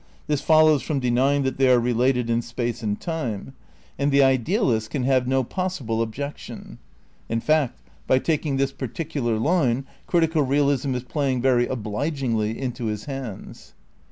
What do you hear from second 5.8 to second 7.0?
objection;